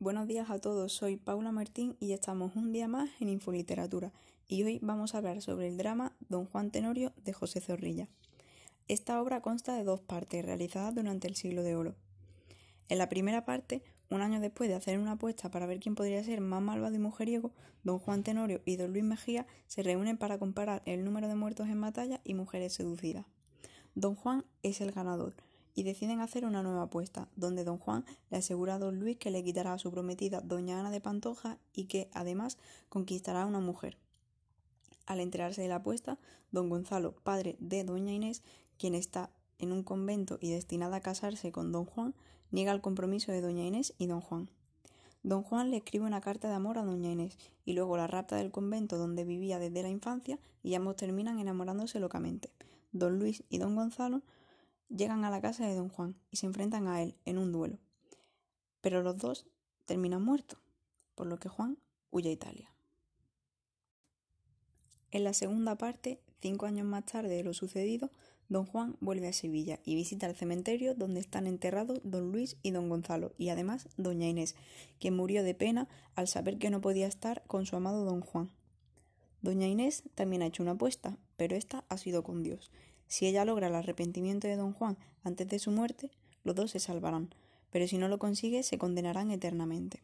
[0.00, 4.12] Buenos días a todos, soy Paula Martín y estamos un día más en Infoliteratura
[4.46, 8.06] y hoy vamos a hablar sobre el drama Don Juan Tenorio de José Zorrilla.
[8.86, 11.96] Esta obra consta de dos partes realizadas durante el siglo de oro.
[12.88, 16.22] En la primera parte, un año después de hacer una apuesta para ver quién podría
[16.22, 17.50] ser más malvado y mujeriego,
[17.82, 21.66] don Juan Tenorio y don Luis Mejía se reúnen para comparar el número de muertos
[21.66, 23.26] en batalla y mujeres seducidas.
[23.96, 25.34] Don Juan es el ganador,
[25.78, 29.30] y deciden hacer una nueva apuesta, donde don Juan le asegura a don Luis que
[29.30, 33.60] le quitará a su prometida doña Ana de Pantoja y que, además, conquistará a una
[33.60, 33.96] mujer.
[35.06, 36.18] Al enterarse de la apuesta,
[36.50, 38.42] don Gonzalo, padre de doña Inés,
[38.76, 42.12] quien está en un convento y destinada a casarse con don Juan,
[42.50, 44.50] niega el compromiso de doña Inés y don Juan.
[45.22, 48.34] Don Juan le escribe una carta de amor a doña Inés y luego la rapta
[48.34, 52.50] del convento donde vivía desde la infancia y ambos terminan enamorándose locamente.
[52.90, 54.22] Don Luis y don Gonzalo
[54.88, 57.78] llegan a la casa de don Juan y se enfrentan a él en un duelo.
[58.80, 59.46] Pero los dos
[59.86, 60.58] terminan muertos,
[61.14, 61.78] por lo que Juan
[62.10, 62.72] huye a Italia.
[65.10, 68.10] En la segunda parte, cinco años más tarde de lo sucedido,
[68.48, 72.70] don Juan vuelve a Sevilla y visita el cementerio donde están enterrados don Luis y
[72.70, 74.54] don Gonzalo, y además doña Inés,
[74.98, 78.50] quien murió de pena al saber que no podía estar con su amado don Juan.
[79.40, 82.70] Doña Inés también ha hecho una apuesta, pero esta ha sido con Dios,
[83.08, 86.10] si ella logra el arrepentimiento de don Juan antes de su muerte,
[86.44, 87.34] los dos se salvarán,
[87.70, 90.02] pero si no lo consigue, se condenarán eternamente.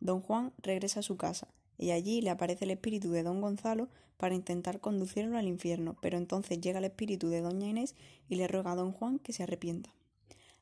[0.00, 1.48] Don Juan regresa a su casa,
[1.78, 6.16] y allí le aparece el espíritu de don Gonzalo para intentar conducirlo al infierno, pero
[6.16, 7.94] entonces llega el espíritu de doña Inés
[8.28, 9.92] y le ruega a don Juan que se arrepienta.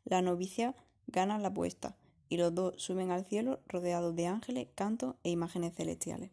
[0.05, 0.75] La novicia
[1.07, 1.97] gana la apuesta,
[2.29, 6.31] y los dos suben al cielo rodeados de ángeles, cantos e imágenes celestiales.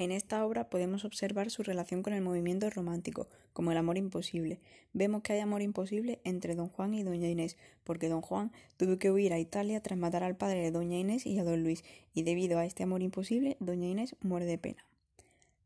[0.00, 4.58] En esta obra podemos observar su relación con el movimiento romántico, como el amor imposible.
[4.94, 8.98] Vemos que hay amor imposible entre don Juan y doña Inés, porque don Juan tuvo
[8.98, 11.84] que huir a Italia tras matar al padre de doña Inés y a don Luis,
[12.14, 14.86] y debido a este amor imposible, doña Inés muere de pena.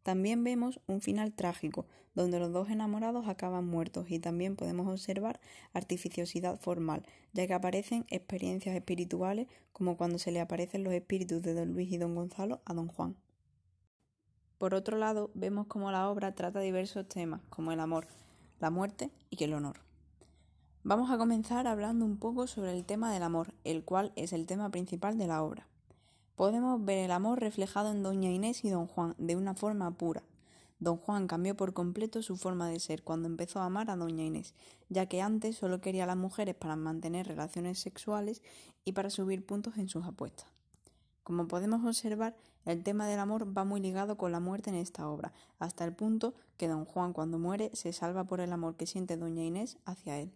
[0.03, 5.39] También vemos un final trágico, donde los dos enamorados acaban muertos, y también podemos observar
[5.73, 11.55] artificiosidad formal, ya que aparecen experiencias espirituales, como cuando se le aparecen los espíritus de
[11.55, 13.15] don Luis y don Gonzalo a don Juan.
[14.59, 18.07] Por otro lado, vemos cómo la obra trata diversos temas, como el amor,
[18.61, 19.81] la muerte y el honor.
[20.83, 24.47] Vamos a comenzar hablando un poco sobre el tema del amor, el cual es el
[24.47, 25.67] tema principal de la obra.
[26.37, 30.23] Podemos ver el amor reflejado en Doña Inés y Don Juan de una forma pura.
[30.81, 34.25] Don Juan cambió por completo su forma de ser cuando empezó a amar a Doña
[34.25, 34.55] Inés,
[34.89, 38.43] ya que antes solo quería a las mujeres para mantener relaciones sexuales
[38.85, 40.54] y para subir puntos en sus apuestas.
[41.25, 42.37] Como podemos observar,
[42.67, 45.95] el tema del amor va muy ligado con la muerte en esta obra, hasta el
[45.95, 49.79] punto que don Juan cuando muere se salva por el amor que siente doña Inés
[49.87, 50.33] hacia él.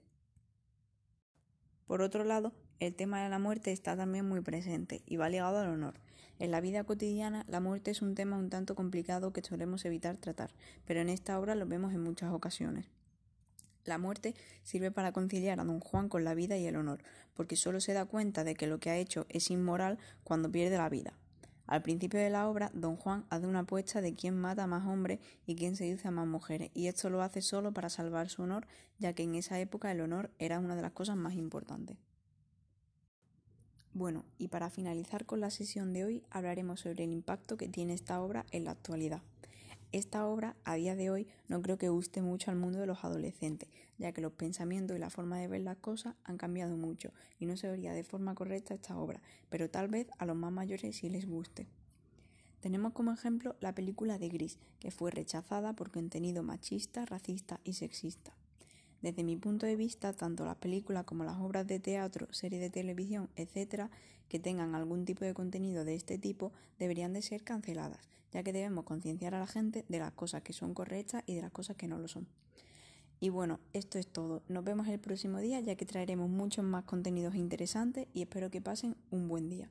[1.87, 5.59] Por otro lado, el tema de la muerte está también muy presente y va ligado
[5.59, 5.95] al honor.
[6.39, 10.17] En la vida cotidiana, la muerte es un tema un tanto complicado que solemos evitar
[10.17, 10.55] tratar,
[10.87, 12.87] pero en esta obra lo vemos en muchas ocasiones.
[13.89, 14.35] La muerte
[14.65, 17.95] sirve para conciliar a don Juan con la vida y el honor, porque solo se
[17.95, 21.15] da cuenta de que lo que ha hecho es inmoral cuando pierde la vida.
[21.67, 24.87] Al principio de la obra, don Juan hace una apuesta de quién mata a más
[24.87, 28.43] hombres y quién seduce a más mujeres, y esto lo hace solo para salvar su
[28.43, 28.67] honor,
[28.99, 31.97] ya que en esa época el honor era una de las cosas más importantes.
[33.95, 37.95] Bueno, y para finalizar con la sesión de hoy hablaremos sobre el impacto que tiene
[37.95, 39.23] esta obra en la actualidad.
[39.91, 43.05] Esta obra, a día de hoy, no creo que guste mucho al mundo de los
[43.05, 47.11] adolescentes, ya que los pensamientos y la forma de ver las cosas han cambiado mucho
[47.39, 50.53] y no se vería de forma correcta esta obra, pero tal vez a los más
[50.53, 51.69] mayores sí les guste.
[52.61, 57.73] Tenemos como ejemplo la película de Gris, que fue rechazada por contenido machista, racista y
[57.73, 58.35] sexista.
[59.01, 62.69] Desde mi punto de vista, tanto las películas como las obras de teatro, series de
[62.69, 63.85] televisión, etc.,
[64.29, 68.53] que tengan algún tipo de contenido de este tipo, deberían de ser canceladas, ya que
[68.53, 71.77] debemos concienciar a la gente de las cosas que son correctas y de las cosas
[71.77, 72.27] que no lo son.
[73.21, 74.43] Y bueno, esto es todo.
[74.49, 78.61] Nos vemos el próximo día ya que traeremos muchos más contenidos interesantes y espero que
[78.61, 79.71] pasen un buen día.